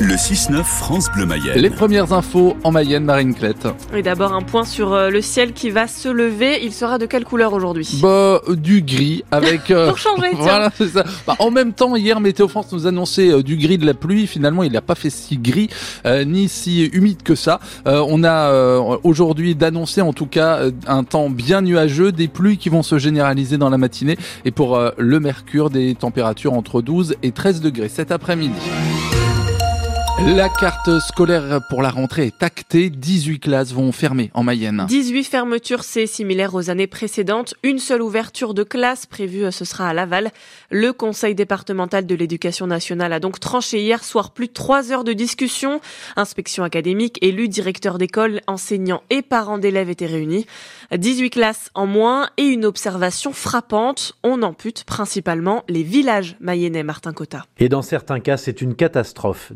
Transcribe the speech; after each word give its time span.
Le 0.00 0.14
6-9 0.14 0.62
France 0.62 1.08
Bleu 1.12 1.26
Mayenne. 1.26 1.58
Les 1.58 1.70
premières 1.70 2.12
infos 2.12 2.56
en 2.62 2.70
Mayenne, 2.70 3.02
Marine 3.04 3.34
Clette. 3.34 3.66
Et 3.92 4.02
d'abord 4.02 4.32
un 4.32 4.42
point 4.42 4.64
sur 4.64 4.92
euh, 4.92 5.10
le 5.10 5.20
ciel 5.20 5.52
qui 5.52 5.70
va 5.70 5.88
se 5.88 6.08
lever. 6.08 6.60
Il 6.62 6.72
sera 6.72 6.98
de 6.98 7.06
quelle 7.06 7.24
couleur 7.24 7.52
aujourd'hui? 7.52 7.98
Bah, 8.00 8.40
du 8.48 8.82
gris 8.82 9.24
avec. 9.32 9.70
euh, 9.72 9.88
Pour 9.88 9.98
changer, 9.98 10.28
tiens. 10.30 10.38
Voilà, 10.38 10.70
c'est 10.76 10.86
ça. 10.88 11.04
Bah, 11.26 11.34
en 11.40 11.50
même 11.50 11.72
temps, 11.72 11.96
hier, 11.96 12.20
Météo 12.20 12.46
France 12.46 12.70
nous 12.70 12.86
annonçait 12.86 13.32
euh, 13.32 13.42
du 13.42 13.56
gris 13.56 13.76
de 13.76 13.84
la 13.86 13.94
pluie. 13.94 14.28
Finalement, 14.28 14.62
il 14.62 14.70
n'a 14.70 14.82
pas 14.82 14.94
fait 14.94 15.10
si 15.10 15.36
gris 15.36 15.68
euh, 16.06 16.24
ni 16.24 16.48
si 16.48 16.84
humide 16.86 17.24
que 17.24 17.34
ça. 17.34 17.58
Euh, 17.88 18.04
on 18.08 18.22
a 18.22 18.50
euh, 18.50 18.96
aujourd'hui 19.02 19.56
d'annoncer 19.56 20.00
en 20.00 20.12
tout 20.12 20.26
cas 20.26 20.58
euh, 20.58 20.70
un 20.86 21.02
temps 21.02 21.28
bien 21.28 21.60
nuageux, 21.60 22.12
des 22.12 22.28
pluies 22.28 22.56
qui 22.56 22.68
vont 22.68 22.84
se 22.84 22.98
généraliser 22.98 23.58
dans 23.58 23.70
la 23.70 23.78
matinée 23.78 24.16
et 24.44 24.52
pour 24.52 24.76
euh, 24.76 24.90
le 24.96 25.18
mercure, 25.18 25.70
des 25.70 25.96
températures 25.96 26.52
entre 26.52 26.82
12 26.82 27.16
et 27.24 27.32
13 27.32 27.60
degrés 27.62 27.88
cet 27.88 28.12
après-midi. 28.12 28.54
La 30.26 30.48
carte 30.48 30.98
scolaire 30.98 31.60
pour 31.70 31.80
la 31.80 31.90
rentrée 31.90 32.26
est 32.26 32.42
actée. 32.42 32.90
18 32.90 33.38
classes 33.38 33.72
vont 33.72 33.92
fermer 33.92 34.32
en 34.34 34.42
Mayenne. 34.42 34.84
18 34.88 35.22
fermetures, 35.22 35.84
c'est 35.84 36.08
similaire 36.08 36.56
aux 36.56 36.70
années 36.70 36.88
précédentes. 36.88 37.54
Une 37.62 37.78
seule 37.78 38.02
ouverture 38.02 38.52
de 38.52 38.64
classe 38.64 39.06
prévue, 39.06 39.44
euh, 39.44 39.52
ce 39.52 39.64
sera 39.64 39.88
à 39.88 39.94
Laval. 39.94 40.32
Le 40.72 40.92
conseil 40.92 41.36
départemental 41.36 42.04
de 42.04 42.14
l'éducation 42.16 42.66
nationale 42.66 43.12
a 43.12 43.20
donc 43.20 43.38
tranché 43.38 43.80
hier 43.80 44.02
soir 44.02 44.32
plus 44.32 44.48
de 44.48 44.52
trois 44.52 44.90
heures 44.90 45.04
de 45.04 45.12
discussion. 45.12 45.80
Inspection 46.16 46.64
académique, 46.64 47.18
élus, 47.22 47.48
directeurs 47.48 47.96
d'école, 47.96 48.40
enseignants 48.48 49.04
et 49.10 49.22
parents 49.22 49.58
d'élèves 49.58 49.88
étaient 49.88 50.06
réunis. 50.06 50.46
18 50.92 51.30
classes 51.30 51.70
en 51.74 51.86
moins 51.86 52.28
et 52.36 52.44
une 52.44 52.64
observation 52.64 53.32
frappante. 53.32 54.14
On 54.24 54.42
ampute 54.42 54.82
principalement 54.82 55.62
les 55.68 55.84
villages 55.84 56.36
mayennais, 56.40 56.82
Martin 56.82 57.12
Cotta. 57.12 57.44
Et 57.58 57.68
dans 57.68 57.82
certains 57.82 58.18
cas, 58.18 58.36
c'est 58.36 58.60
une 58.60 58.74
catastrophe. 58.74 59.52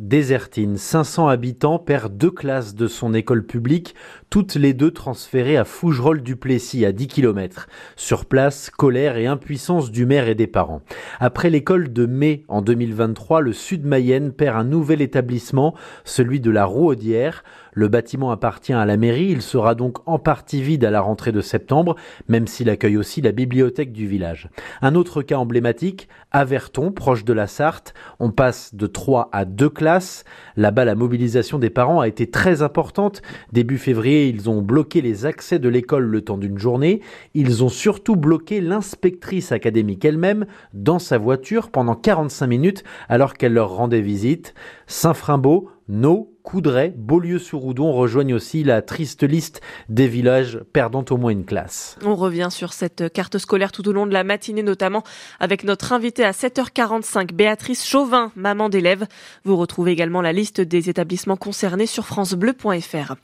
Désertine, 0.52 0.76
500 0.76 1.28
habitants 1.28 1.78
perd 1.78 2.16
deux 2.16 2.30
classes 2.30 2.74
de 2.74 2.86
son 2.86 3.14
école 3.14 3.46
publique, 3.46 3.94
toutes 4.28 4.54
les 4.54 4.74
deux 4.74 4.90
transférées 4.90 5.56
à 5.56 5.64
Fougerolles-du-Plessis, 5.64 6.84
à 6.84 6.92
10 6.92 7.06
km. 7.06 7.68
Sur 7.96 8.26
place, 8.26 8.68
colère 8.68 9.16
et 9.16 9.26
impuissance 9.26 9.90
du 9.90 10.04
maire 10.04 10.28
et 10.28 10.34
des 10.34 10.46
parents. 10.46 10.82
Après 11.20 11.48
l'école 11.48 11.92
de 11.92 12.04
mai 12.04 12.44
en 12.48 12.60
2023, 12.60 13.40
le 13.40 13.54
sud 13.54 13.86
Mayenne 13.86 14.32
perd 14.32 14.58
un 14.58 14.64
nouvel 14.64 15.00
établissement, 15.00 15.74
celui 16.04 16.40
de 16.40 16.50
la 16.50 16.66
Rouaudière. 16.66 17.44
Le 17.72 17.88
bâtiment 17.88 18.30
appartient 18.30 18.74
à 18.74 18.84
la 18.84 18.98
mairie, 18.98 19.28
il 19.30 19.40
sera 19.40 19.74
donc 19.74 20.06
en 20.06 20.18
partie 20.18 20.62
vide 20.62 20.84
à 20.84 20.90
la 20.90 21.00
rentrée 21.00 21.32
de 21.32 21.40
septembre, 21.40 21.96
même 22.28 22.46
s'il 22.46 22.68
accueille 22.68 22.98
aussi 22.98 23.22
la 23.22 23.32
bibliothèque 23.32 23.92
du 23.92 24.06
village. 24.06 24.50
Un 24.82 24.94
autre 24.94 25.22
cas 25.22 25.38
emblématique, 25.38 26.08
Averton, 26.32 26.92
proche 26.92 27.24
de 27.24 27.32
la 27.32 27.46
Sarthe, 27.46 27.94
on 28.20 28.30
passe 28.30 28.74
de 28.74 28.86
3 28.86 29.30
à 29.32 29.46
2 29.46 29.70
classes. 29.70 30.24
Là-bas, 30.56 30.84
la 30.84 30.94
mobilisation 30.94 31.58
des 31.58 31.70
parents 31.70 32.00
a 32.00 32.08
été 32.08 32.30
très 32.30 32.60
importante. 32.60 33.22
Début 33.52 33.78
février, 33.78 34.28
ils 34.28 34.50
ont 34.50 34.60
bloqué 34.60 35.00
les 35.00 35.24
accès 35.24 35.58
de 35.58 35.68
l'école 35.68 36.04
le 36.04 36.20
temps 36.20 36.38
d'une 36.38 36.58
journée. 36.58 37.00
Ils 37.32 37.64
ont 37.64 37.70
surtout 37.70 38.16
bloqué 38.16 38.60
l'inspectrice 38.60 39.50
académique 39.50 40.04
elle-même 40.04 40.46
dans 40.74 40.98
sa 40.98 41.16
voiture 41.16 41.70
pendant 41.70 41.94
45 41.94 42.46
minutes 42.46 42.84
alors 43.08 43.34
qu'elle 43.34 43.54
leur 43.54 43.74
rendait 43.74 44.02
visite. 44.02 44.54
Saint-Frimbault, 44.86 45.70
No, 45.88 46.31
Coudray, 46.42 46.92
Beaulieu-sur-Oudon 46.96 47.92
rejoignent 47.92 48.34
aussi 48.34 48.64
la 48.64 48.82
triste 48.82 49.22
liste 49.22 49.60
des 49.88 50.08
villages 50.08 50.60
perdant 50.72 51.04
au 51.10 51.16
moins 51.16 51.30
une 51.30 51.44
classe. 51.44 51.96
On 52.04 52.16
revient 52.16 52.48
sur 52.50 52.72
cette 52.72 53.12
carte 53.12 53.38
scolaire 53.38 53.72
tout 53.72 53.88
au 53.88 53.92
long 53.92 54.06
de 54.06 54.12
la 54.12 54.24
matinée, 54.24 54.62
notamment 54.62 55.04
avec 55.40 55.64
notre 55.64 55.92
invitée 55.92 56.24
à 56.24 56.32
7h45, 56.32 57.32
Béatrice 57.32 57.86
Chauvin, 57.86 58.32
maman 58.34 58.68
d'élèves. 58.68 59.06
Vous 59.44 59.56
retrouvez 59.56 59.92
également 59.92 60.20
la 60.20 60.32
liste 60.32 60.60
des 60.60 60.90
établissements 60.90 61.36
concernés 61.36 61.86
sur 61.86 62.06
francebleu.fr. 62.06 63.14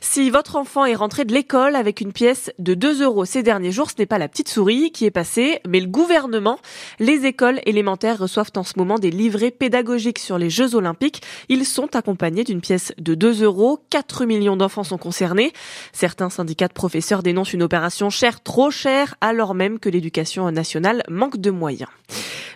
Si 0.00 0.30
votre 0.30 0.56
enfant 0.56 0.84
est 0.84 0.94
rentré 0.94 1.24
de 1.24 1.34
l'école 1.34 1.74
avec 1.74 2.00
une 2.00 2.12
pièce 2.12 2.52
de 2.58 2.74
2 2.74 3.02
euros 3.02 3.24
ces 3.24 3.42
derniers 3.42 3.72
jours, 3.72 3.90
ce 3.90 3.96
n'est 3.98 4.06
pas 4.06 4.18
la 4.18 4.28
petite 4.28 4.48
souris 4.48 4.92
qui 4.92 5.04
est 5.04 5.10
passée, 5.10 5.60
mais 5.68 5.80
le 5.80 5.88
gouvernement. 5.88 6.58
Les 7.00 7.26
écoles 7.26 7.60
élémentaires 7.66 8.18
reçoivent 8.18 8.52
en 8.56 8.62
ce 8.62 8.74
moment 8.76 8.98
des 8.98 9.10
livrets 9.10 9.50
pédagogiques 9.50 10.18
sur 10.18 10.38
les 10.38 10.50
Jeux 10.50 10.74
Olympiques. 10.74 11.22
Ils 11.48 11.66
sont 11.66 11.96
accompagnés 11.96 12.44
d'une 12.44 12.60
pièce 12.68 12.92
de 12.98 13.14
2 13.14 13.44
euros. 13.44 13.80
4 13.88 14.26
millions 14.26 14.58
d'enfants 14.58 14.84
sont 14.84 14.98
concernés. 14.98 15.54
Certains 15.94 16.28
syndicats 16.28 16.68
de 16.68 16.74
professeurs 16.74 17.22
dénoncent 17.22 17.54
une 17.54 17.62
opération 17.62 18.10
chère, 18.10 18.42
trop 18.42 18.70
chère, 18.70 19.14
alors 19.22 19.54
même 19.54 19.78
que 19.78 19.88
l'éducation 19.88 20.50
nationale 20.50 21.02
manque 21.08 21.38
de 21.38 21.50
moyens. 21.50 21.88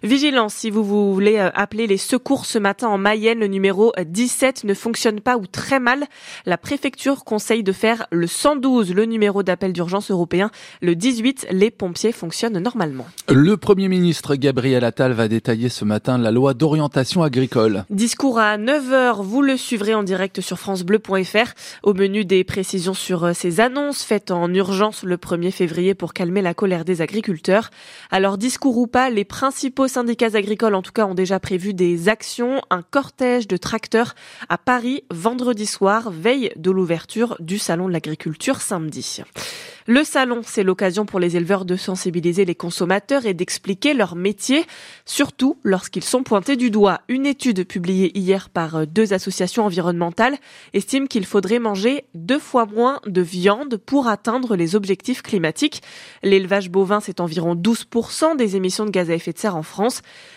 Vigilance, 0.02 0.54
si 0.54 0.70
vous 0.70 0.82
voulez 0.82 1.38
euh, 1.38 1.50
appeler 1.54 1.86
les 1.86 1.96
secours 1.96 2.44
ce 2.44 2.58
matin 2.58 2.88
en 2.88 2.98
Mayenne, 2.98 3.38
le 3.38 3.46
numéro 3.46 3.92
17 4.04 4.64
ne 4.64 4.74
fonctionne 4.74 5.20
pas 5.20 5.36
ou 5.36 5.46
très 5.46 5.78
mal. 5.78 6.06
La 6.44 6.58
préfecture 6.58 7.22
conseille 7.24 7.62
de 7.62 7.70
faire 7.70 8.06
le 8.10 8.26
112, 8.26 8.94
le 8.94 9.04
numéro 9.04 9.44
d'appel 9.44 9.72
d'urgence 9.72 10.10
européen. 10.10 10.50
Le 10.80 10.96
18, 10.96 11.46
les 11.52 11.70
pompiers 11.70 12.10
fonctionnent 12.10 12.58
normalement. 12.58 13.06
Le 13.28 13.56
Premier 13.56 13.86
ministre 13.86 14.34
Gabriel 14.34 14.82
Attal 14.82 15.12
va 15.12 15.28
détailler 15.28 15.68
ce 15.68 15.84
matin 15.84 16.18
la 16.18 16.32
loi 16.32 16.52
d'orientation 16.54 17.22
agricole. 17.22 17.84
Discours 17.88 18.40
à 18.40 18.58
9h, 18.58 19.22
vous 19.22 19.40
le 19.40 19.56
suivrez 19.56 19.94
en 19.94 20.02
direct 20.02 20.40
sur 20.40 20.58
francebleu.fr. 20.58 21.52
Au 21.84 21.94
menu 21.94 22.24
des 22.24 22.42
précisions 22.42 22.94
sur 22.94 23.22
euh, 23.22 23.32
ces 23.34 23.60
annonces 23.60 24.02
faites 24.02 24.32
en 24.32 24.52
urgence 24.52 25.04
le 25.04 25.16
1er 25.16 25.52
février 25.52 25.94
pour 25.94 26.12
calmer 26.12 26.42
la 26.42 26.54
colère 26.54 26.84
des 26.84 27.02
agriculteurs. 27.02 27.70
Alors 28.10 28.36
discours 28.36 28.78
ou 28.78 28.88
pas, 28.88 29.08
les 29.08 29.24
principaux 29.24 29.86
syndicats 29.92 30.34
agricoles 30.34 30.74
en 30.74 30.82
tout 30.82 30.90
cas 30.90 31.06
ont 31.06 31.14
déjà 31.14 31.38
prévu 31.38 31.74
des 31.74 32.08
actions, 32.08 32.62
un 32.70 32.82
cortège 32.82 33.46
de 33.46 33.58
tracteurs 33.58 34.14
à 34.48 34.56
Paris 34.56 35.04
vendredi 35.10 35.66
soir, 35.66 36.10
veille 36.10 36.50
de 36.56 36.70
l'ouverture 36.70 37.36
du 37.40 37.58
salon 37.58 37.88
de 37.88 37.92
l'agriculture 37.92 38.60
samedi. 38.60 39.22
Le 39.88 40.04
salon, 40.04 40.42
c'est 40.44 40.62
l'occasion 40.62 41.06
pour 41.06 41.18
les 41.18 41.36
éleveurs 41.36 41.64
de 41.64 41.74
sensibiliser 41.74 42.44
les 42.44 42.54
consommateurs 42.54 43.26
et 43.26 43.34
d'expliquer 43.34 43.94
leur 43.94 44.14
métier, 44.14 44.64
surtout 45.04 45.56
lorsqu'ils 45.64 46.04
sont 46.04 46.22
pointés 46.22 46.54
du 46.54 46.70
doigt. 46.70 47.00
Une 47.08 47.26
étude 47.26 47.66
publiée 47.66 48.16
hier 48.16 48.48
par 48.48 48.86
deux 48.86 49.12
associations 49.12 49.66
environnementales 49.66 50.36
estime 50.72 51.08
qu'il 51.08 51.26
faudrait 51.26 51.58
manger 51.58 52.04
deux 52.14 52.38
fois 52.38 52.64
moins 52.66 53.00
de 53.06 53.20
viande 53.20 53.76
pour 53.76 54.06
atteindre 54.06 54.54
les 54.54 54.76
objectifs 54.76 55.20
climatiques. 55.20 55.82
L'élevage 56.22 56.70
bovin, 56.70 57.00
c'est 57.00 57.18
environ 57.18 57.56
12% 57.56 58.36
des 58.36 58.54
émissions 58.54 58.86
de 58.86 58.90
gaz 58.90 59.10
à 59.10 59.14
effet 59.14 59.32
de 59.32 59.38
serre 59.38 59.56
en 59.56 59.64
France. 59.64 59.81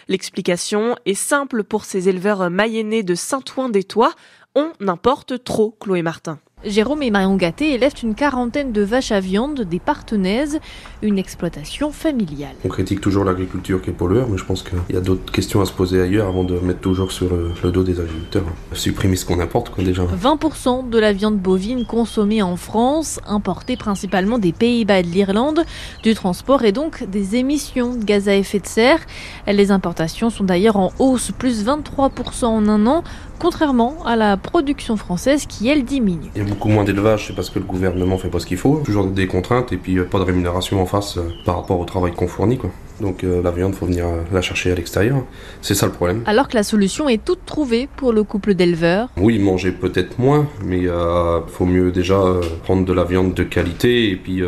L'explication 0.07 0.95
est 1.05 1.13
simple 1.13 1.63
pour 1.63 1.85
ces 1.85 2.09
éleveurs 2.09 2.49
mayennais 2.49 3.03
de 3.03 3.15
Saint-Ouen-des-Tois. 3.15 4.13
On 4.55 4.71
importe 4.87 5.43
trop, 5.43 5.75
Chloé 5.79 6.01
Martin. 6.01 6.39
Jérôme 6.65 7.03
et 7.03 7.11
Marion 7.11 7.35
Gâté 7.35 7.73
élèvent 7.73 7.93
une 8.01 8.15
quarantaine 8.15 8.71
de 8.71 8.81
vaches 8.81 9.11
à 9.11 9.19
viande 9.19 9.61
des 9.61 9.79
Partenaises, 9.79 10.59
une 11.03 11.19
exploitation 11.19 11.91
familiale. 11.91 12.55
On 12.63 12.69
critique 12.69 13.01
toujours 13.01 13.23
l'agriculture 13.23 13.81
qui 13.83 13.91
est 13.91 13.93
pollueur, 13.93 14.27
mais 14.29 14.37
je 14.37 14.45
pense 14.45 14.63
qu'il 14.63 14.79
y 14.89 14.97
a 14.97 15.01
d'autres 15.01 15.31
questions 15.31 15.61
à 15.61 15.65
se 15.65 15.73
poser 15.73 16.01
ailleurs 16.01 16.27
avant 16.27 16.43
de 16.43 16.57
mettre 16.59 16.79
toujours 16.79 17.11
sur 17.11 17.29
le, 17.29 17.51
le 17.63 17.71
dos 17.71 17.83
des 17.83 17.99
agriculteurs. 17.99 18.45
Supprimer 18.73 19.15
ce 19.15 19.25
qu'on 19.25 19.39
importe, 19.39 19.69
quoi, 19.69 19.83
déjà. 19.83 20.03
20% 20.05 20.89
de 20.89 20.97
la 20.97 21.13
viande 21.13 21.37
bovine 21.37 21.85
consommée 21.85 22.41
en 22.41 22.55
France, 22.55 23.19
importée 23.27 23.77
principalement 23.77 24.39
des 24.39 24.51
Pays-Bas 24.51 24.99
et 24.99 25.03
de 25.03 25.09
l'Irlande, 25.09 25.65
du 26.01 26.15
transport 26.15 26.63
et 26.63 26.71
donc 26.71 27.03
des 27.07 27.35
émissions 27.35 27.93
de 27.93 28.03
gaz 28.03 28.27
à 28.27 28.35
effet 28.35 28.59
de 28.59 28.67
serre. 28.67 28.99
Les 29.47 29.69
importations 29.69 30.31
sont 30.31 30.43
d'ailleurs 30.43 30.77
en 30.77 30.91
hausse, 30.97 31.31
plus 31.31 31.63
23% 31.63 32.45
en 32.45 32.67
un 32.67 32.87
an, 32.87 33.03
contrairement 33.39 33.97
à 34.05 34.15
la 34.15 34.37
production 34.37 34.97
française 34.97 35.45
qui, 35.45 35.67
elle, 35.69 35.83
diminue. 35.83 36.29
Il 36.35 36.43
y 36.43 36.45
a 36.45 36.47
beaucoup 36.47 36.69
moins 36.69 36.83
d'élevage, 36.83 37.27
c'est 37.27 37.35
parce 37.35 37.49
que 37.49 37.59
le 37.59 37.65
gouvernement 37.65 38.17
fait 38.17 38.29
pas 38.29 38.39
ce 38.39 38.45
qu'il 38.45 38.57
faut. 38.57 38.81
Toujours 38.85 39.05
des 39.05 39.27
contraintes 39.27 39.71
et 39.71 39.77
puis 39.77 39.97
euh, 39.97 40.05
pas 40.05 40.19
de 40.19 40.23
rémunération 40.23 40.81
en 40.81 40.85
face 40.85 41.17
euh, 41.17 41.29
par 41.45 41.55
rapport 41.57 41.79
au 41.79 41.85
travail 41.85 42.13
qu'on 42.13 42.27
fournit, 42.27 42.57
quoi. 42.57 42.71
Donc 43.01 43.23
euh, 43.23 43.41
la 43.41 43.51
viande, 43.51 43.75
faut 43.75 43.85
venir 43.85 44.05
la 44.31 44.41
chercher 44.41 44.71
à 44.71 44.75
l'extérieur. 44.75 45.23
C'est 45.61 45.75
ça 45.75 45.85
le 45.85 45.91
problème. 45.91 46.23
Alors 46.25 46.47
que 46.47 46.55
la 46.55 46.63
solution 46.63 47.09
est 47.09 47.23
toute 47.23 47.45
trouvée 47.45 47.89
pour 47.97 48.13
le 48.13 48.23
couple 48.23 48.53
d'éleveurs. 48.53 49.09
Oui, 49.17 49.39
manger 49.39 49.71
peut-être 49.71 50.17
moins, 50.19 50.47
mais 50.63 50.87
euh, 50.87 51.41
faut 51.47 51.65
mieux 51.65 51.91
déjà 51.91 52.15
euh, 52.15 52.41
prendre 52.63 52.85
de 52.85 52.93
la 52.93 53.03
viande 53.03 53.33
de 53.33 53.43
qualité 53.43 54.09
et 54.09 54.15
puis 54.15 54.41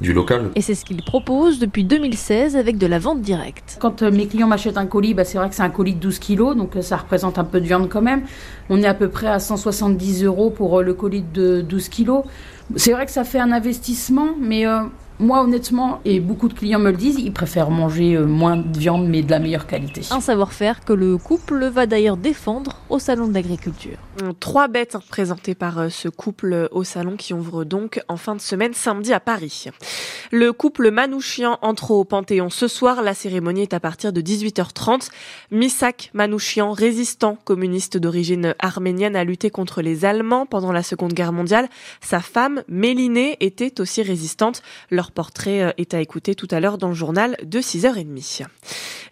du 0.00 0.12
local. 0.12 0.50
Et 0.54 0.62
c'est 0.62 0.74
ce 0.74 0.84
qu'ils 0.84 1.02
proposent 1.02 1.58
depuis 1.58 1.84
2016 1.84 2.56
avec 2.56 2.78
de 2.78 2.86
la 2.86 2.98
vente 2.98 3.20
directe. 3.20 3.76
Quand 3.80 4.02
euh, 4.02 4.10
mes 4.10 4.26
clients 4.26 4.46
m'achètent 4.46 4.78
un 4.78 4.86
colis, 4.86 5.14
bah, 5.14 5.24
c'est 5.24 5.38
vrai 5.38 5.48
que 5.48 5.54
c'est 5.54 5.62
un 5.62 5.70
colis 5.70 5.94
de 5.94 6.00
12 6.00 6.18
kilos, 6.18 6.56
donc 6.56 6.76
euh, 6.76 6.82
ça 6.82 6.96
représente 6.96 7.38
un 7.38 7.44
peu 7.44 7.60
de 7.60 7.66
viande 7.66 7.88
quand 7.88 8.02
même. 8.02 8.22
On 8.68 8.82
est 8.82 8.86
à 8.86 8.94
peu 8.94 9.08
près 9.08 9.26
à 9.26 9.38
170 9.38 10.24
euros 10.24 10.50
pour 10.50 10.78
euh, 10.78 10.82
le 10.82 10.94
colis 10.94 11.24
de 11.34 11.60
12 11.60 11.88
kilos. 11.88 12.24
C'est 12.76 12.92
vrai 12.92 13.04
que 13.06 13.12
ça 13.12 13.24
fait 13.24 13.40
un 13.40 13.52
investissement, 13.52 14.28
mais 14.40 14.66
euh, 14.66 14.82
Moi, 15.20 15.42
honnêtement, 15.42 16.00
et 16.06 16.18
beaucoup 16.18 16.48
de 16.48 16.54
clients 16.54 16.78
me 16.78 16.90
le 16.90 16.96
disent, 16.96 17.18
ils 17.18 17.30
préfèrent 17.32 17.70
manger 17.70 18.14
euh, 18.14 18.24
moins 18.24 18.56
de 18.56 18.78
viande 18.78 19.06
mais 19.06 19.20
de 19.20 19.30
la 19.30 19.38
meilleure 19.38 19.66
qualité. 19.66 20.00
Un 20.10 20.20
savoir-faire 20.20 20.82
que 20.82 20.94
le 20.94 21.18
couple 21.18 21.66
va 21.66 21.84
d'ailleurs 21.84 22.16
défendre 22.16 22.76
au 22.88 22.98
Salon 22.98 23.28
de 23.28 23.34
l'Agriculture. 23.34 23.98
Trois 24.40 24.68
bêtes 24.68 24.96
présentées 25.10 25.54
par 25.54 25.78
euh, 25.78 25.88
ce 25.90 26.08
couple 26.08 26.68
au 26.70 26.84
salon 26.84 27.16
qui 27.16 27.34
ouvre 27.34 27.64
donc 27.64 28.00
en 28.08 28.16
fin 28.16 28.34
de 28.34 28.40
semaine 28.40 28.72
samedi 28.72 29.12
à 29.12 29.20
Paris. 29.20 29.66
Le 30.32 30.54
couple 30.54 30.90
Manouchian 30.90 31.58
entre 31.60 31.90
au 31.90 32.04
Panthéon 32.04 32.48
ce 32.48 32.66
soir. 32.66 33.02
La 33.02 33.12
cérémonie 33.12 33.62
est 33.62 33.74
à 33.74 33.80
partir 33.80 34.14
de 34.14 34.22
18h30. 34.22 35.10
Misak 35.50 36.10
Manouchian, 36.14 36.72
résistant 36.72 37.36
communiste 37.44 37.98
d'origine 37.98 38.54
arménienne, 38.58 39.16
a 39.16 39.24
lutté 39.24 39.50
contre 39.50 39.82
les 39.82 40.06
Allemands 40.06 40.46
pendant 40.46 40.72
la 40.72 40.82
Seconde 40.82 41.12
Guerre 41.12 41.32
mondiale. 41.32 41.68
Sa 42.00 42.20
femme, 42.20 42.62
Mélinée, 42.68 43.36
était 43.40 43.80
aussi 43.82 44.02
résistante. 44.02 44.62
Leur 44.90 45.09
portrait 45.10 45.62
euh, 45.62 45.70
est 45.76 45.94
à 45.94 46.00
écouter 46.00 46.34
tout 46.34 46.48
à 46.50 46.60
l'heure 46.60 46.78
dans 46.78 46.88
le 46.88 46.94
journal 46.94 47.36
de 47.44 47.60
6h30. 47.60 48.46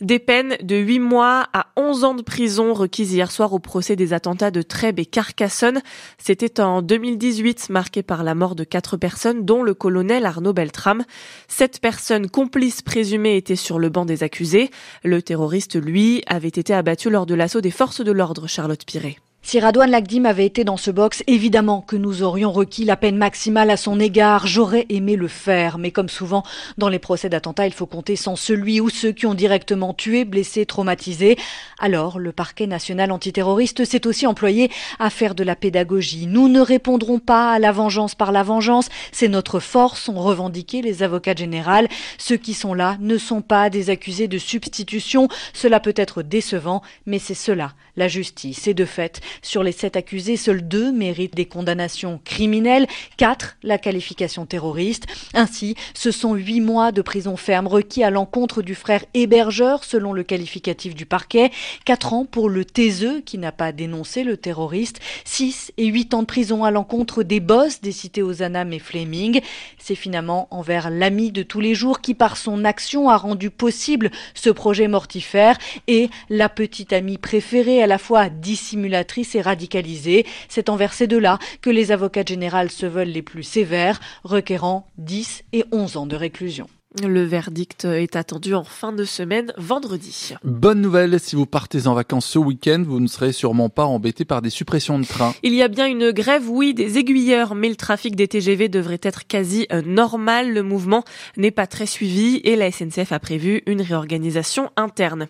Des 0.01 0.19
peines 0.19 0.57
de 0.63 0.77
8 0.77 1.01
mois 1.01 1.49
à 1.53 1.67
11 1.77 2.05
ans 2.05 2.15
de 2.15 2.23
prison 2.23 2.73
requises 2.73 3.13
hier 3.13 3.31
soir 3.31 3.53
au 3.53 3.59
procès 3.59 3.97
des 3.97 4.13
attentats 4.13 4.51
de 4.51 4.63
Trèbes 4.63 5.01
et 5.01 5.07
Carcassonne. 5.07 5.83
C'était 6.19 6.61
en 6.61 6.83
2018, 6.83 7.71
marqué 7.71 8.03
par 8.03 8.23
la 8.23 8.35
mort 8.35 8.55
de 8.55 8.65
quatre 8.65 8.97
personnes, 8.97 9.45
dont 9.45 9.63
le 9.63 9.75
colonel 9.75 10.25
Arnaud 10.25 10.53
Beltrame. 10.53 11.05
Sept 11.49 11.81
personnes 11.81 12.31
complices 12.31 12.83
présumées 12.83 13.37
étaient 13.37 13.57
sur 13.57 13.79
le 13.79 13.89
banc 13.89 14.05
des 14.05 14.23
accusés. 14.23 14.71
Le 15.03 15.21
terroriste, 15.21 15.81
lui, 15.81 16.23
avait 16.27 16.49
été 16.49 16.73
abattu 16.73 17.11
lors 17.11 17.27
de 17.27 17.35
l'assaut 17.35 17.61
des 17.61 17.71
forces 17.71 18.01
de 18.01 18.13
l'ordre, 18.13 18.47
Charlotte 18.47 18.85
Piré. 18.87 19.19
Si 19.41 19.61
Radouane 19.61 19.91
Lagdim 19.91 20.27
avait 20.27 20.45
été 20.45 20.63
dans 20.63 20.77
ce 20.77 20.91
box, 20.91 21.23
évidemment 21.27 21.81
que 21.81 21.97
nous 21.97 22.23
aurions 22.23 22.53
requis 22.53 22.85
la 22.85 22.99
peine 22.99 23.17
maximale 23.17 23.71
à 23.71 23.79
son 23.79 23.99
égard. 23.99 24.47
J'aurais 24.47 24.85
aimé 24.91 25.17
le 25.17 25.27
faire, 25.27 25.79
mais 25.79 25.91
comme 25.91 26.11
souvent 26.11 26.43
dans 26.77 26.91
les 26.91 26.99
procès 26.99 27.31
d'attentat, 27.31 27.67
il 27.67 27.73
faut 27.73 27.87
compter 27.87 28.15
sans 28.15 28.37
celui 28.37 28.79
ou 28.79 28.91
ceux 28.91 29.13
qui 29.13 29.25
ont 29.25 29.33
directement 29.33 29.95
tué, 29.95 30.27
blessé, 30.27 30.67
traumatisé. 30.67 31.39
Alors, 31.79 32.19
le 32.19 32.33
parquet 32.33 32.67
national 32.67 33.11
antiterroriste 33.11 33.87
s'est 33.87 34.07
aussi 34.07 34.27
employé 34.27 34.71
à 34.99 35.09
faire 35.09 35.35
de 35.35 35.45
la 35.45 35.57
pédagogie. 35.57 36.27
Nous 36.27 36.49
ne 36.49 36.61
répondrons 36.61 37.19
pas 37.19 37.53
à 37.53 37.59
la 37.59 37.73
vengeance 37.73 38.15
par 38.15 38.33
la 38.33 38.43
vengeance. 38.43 38.91
C'est 39.13 39.29
notre 39.29 39.61
force, 39.61 40.11
ont 40.11 40.21
revendiqué 40.21 40.83
les 40.83 41.03
avocats 41.03 41.35
généraux. 41.35 41.89
Ceux 42.19 42.37
qui 42.37 42.53
sont 42.53 42.75
là 42.75 42.99
ne 43.01 43.17
sont 43.17 43.41
pas 43.41 43.71
des 43.71 43.89
accusés 43.89 44.29
de 44.29 44.37
substitution. 44.37 45.29
Cela 45.55 45.81
peut 45.81 45.95
être 45.97 46.23
décevant, 46.23 46.83
mais 47.07 47.19
c'est 47.19 47.33
cela, 47.33 47.73
la 47.97 48.09
justice. 48.09 48.67
Et 48.67 48.75
de 48.75 48.85
fait, 48.85 49.23
sur 49.43 49.63
les 49.63 49.73
sept 49.73 49.97
accusés, 49.97 50.37
seuls 50.37 50.67
deux 50.67 50.93
méritent 50.93 51.35
des 51.35 51.47
condamnations 51.47 52.21
criminelles, 52.25 52.87
quatre 53.17 53.57
la 53.63 53.79
qualification 53.79 54.47
terroriste. 54.47 55.07
Ainsi, 55.35 55.75
ce 55.95 56.11
sont 56.11 56.35
huit 56.35 56.61
mois 56.61 56.93
de 56.93 57.03
prison 57.03 57.37
ferme 57.37 57.67
requis 57.67 58.05
à 58.05 58.11
l'encontre 58.11 58.63
du 58.63 58.75
frère 58.75 59.05
hébergeur, 59.15 59.85
selon 59.85 60.13
le 60.13 60.23
qualificatif 60.23 60.95
du 60.95 61.07
parquet, 61.07 61.51
quatre 61.85 62.13
ans 62.13 62.25
pour 62.25 62.49
le 62.49 62.65
taiseux 62.65 63.21
qui 63.21 63.39
n'a 63.39 63.53
pas 63.53 63.73
dénoncé 63.73 64.25
le 64.25 64.37
terroriste, 64.37 65.01
six 65.25 65.73
et 65.77 65.87
huit 65.87 66.15
ans 66.15 66.23
de 66.23 66.27
prison 66.27 66.65
à 66.65 66.71
l'encontre 66.71 67.23
des 67.23 67.41
boss 67.41 67.81
des 67.81 67.93
cités 67.93 68.23
Ozanam 68.23 68.73
et 68.73 68.79
Fleming. 68.79 69.41
C'est 69.79 69.95
finalement 69.95 70.49
envers 70.51 70.91
l'ami 70.91 71.33
de 71.33 71.43
tous 71.43 71.61
les 71.61 71.75
jours 71.75 72.01
qui, 72.01 72.15
par 72.15 72.37
son 72.37 72.65
action, 72.65 73.09
a 73.09 73.17
rendu 73.17 73.51
possible 73.51 74.11
ce 74.35 74.51
projet 74.51 74.89
mortifère 74.89 75.59
et 75.87 76.09
la 76.29 76.49
petite 76.49 76.93
amie 76.93 77.19
préférée, 77.19 77.83
à 77.83 77.87
la 77.87 77.99
fois 77.99 78.29
dissimulatrice 78.29 79.18
et 79.35 79.41
radicalisée. 79.41 80.27
C'est 80.49 80.69
envers 80.69 80.93
ces 80.93 81.07
deux-là 81.07 81.39
que 81.61 81.71
les 81.71 81.93
avocats 81.93 82.25
généraux 82.25 82.69
se 82.69 82.87
veulent 82.87 83.09
les 83.09 83.23
plus 83.23 83.43
sévères, 83.43 84.01
requérant 84.25 84.87
10 84.99 85.45
et 85.53 85.65
11 85.73 85.97
ans 85.97 86.07
de 86.07 86.17
réclusion. 86.17 86.67
Le 87.03 87.23
verdict 87.23 87.85
est 87.85 88.17
attendu 88.17 88.55
en 88.55 88.65
fin 88.65 88.93
de 88.93 89.05
semaine, 89.05 89.53
vendredi. 89.59 90.33
Bonne 90.43 90.81
nouvelle, 90.81 91.21
si 91.21 91.37
vous 91.37 91.45
partez 91.45 91.87
en 91.87 91.93
vacances 91.93 92.25
ce 92.25 92.39
week-end, 92.39 92.83
vous 92.83 92.99
ne 92.99 93.07
serez 93.07 93.33
sûrement 93.33 93.69
pas 93.69 93.85
embêté 93.85 94.25
par 94.25 94.41
des 94.41 94.49
suppressions 94.49 94.99
de 94.99 95.05
trains. 95.05 95.35
Il 95.43 95.53
y 95.53 95.63
a 95.63 95.69
bien 95.69 95.87
une 95.87 96.13
grève, 96.13 96.49
oui, 96.49 96.73
des 96.73 96.97
aiguilleurs, 96.97 97.55
mais 97.55 97.69
le 97.69 97.77
trafic 97.77 98.17
des 98.17 98.27
TGV 98.27 98.71
devrait 98.71 99.01
être 99.03 99.27
quasi 99.27 99.67
euh, 99.71 99.83
normal. 99.83 100.55
Le 100.55 100.63
mouvement 100.63 101.05
n'est 101.37 101.51
pas 101.51 101.67
très 101.67 101.85
suivi 101.85 102.41
et 102.43 102.57
la 102.57 102.73
SNCF 102.73 103.13
a 103.13 103.19
prévu 103.19 103.63
une 103.67 103.83
réorganisation 103.83 104.71
interne. 104.77 105.27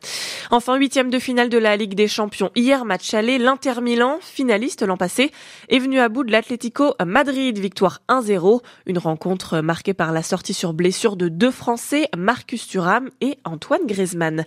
Enfin, 0.53 0.77
huitième 0.77 1.11
de 1.11 1.19
finale 1.19 1.49
de 1.49 1.59
la 1.59 1.77
Ligue 1.77 1.95
des 1.95 2.09
Champions. 2.09 2.53
Hier, 2.55 2.85
match 2.85 3.15
aller, 3.15 3.37
l'Inter 3.37 3.81
Milan, 3.83 4.19
finaliste 4.23 4.83
l'an 4.83 4.97
passé, 4.97 5.33
est 5.71 5.81
venu 5.81 5.99
à 5.99 6.09
bout 6.09 6.23
de 6.23 6.31
l'Atlético 6.31 6.95
Madrid. 7.05 7.59
Victoire 7.59 8.01
1-0. 8.09 8.61
Une 8.87 8.99
rencontre 8.99 9.61
marquée 9.61 9.93
par 9.93 10.13
la 10.13 10.23
sortie 10.23 10.55
sur 10.55 10.73
blessure 10.73 11.17
de 11.17 11.29
Français, 11.51 12.09
Marcus 12.17 12.67
Thuram 12.67 13.11
et 13.21 13.39
Antoine 13.45 13.87
Griezmann. 13.87 14.45